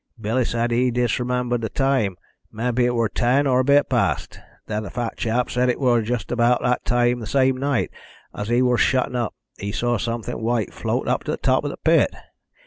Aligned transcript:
Billy 0.19 0.45
said 0.45 0.71
he 0.71 0.89
disremembered 0.89 1.61
th' 1.61 1.71
time 1.75 2.15
mebbe 2.51 2.79
it 2.79 2.95
wor 2.95 3.07
ten 3.07 3.45
or 3.45 3.59
a 3.59 3.63
bit 3.63 3.87
past. 3.87 4.39
Then 4.65 4.81
the 4.81 4.89
fat 4.89 5.15
chap 5.15 5.51
said 5.51 5.69
it 5.69 5.79
wor 5.79 6.01
just 6.01 6.31
about 6.31 6.63
that 6.63 6.83
time 6.85 7.19
the 7.19 7.27
same 7.27 7.55
night, 7.55 7.91
as 8.33 8.47
he 8.47 8.63
wor 8.63 8.79
shuttin' 8.79 9.15
up, 9.15 9.35
he 9.59 9.71
saw 9.71 9.99
somefin 9.99 10.39
white 10.41 10.73
float 10.73 11.07
up 11.07 11.23
to 11.25 11.37
th' 11.37 11.43
top 11.43 11.65
of 11.65 11.69
th' 11.71 11.83
pit. 11.83 12.15